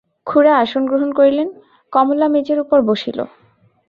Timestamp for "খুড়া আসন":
0.27-0.83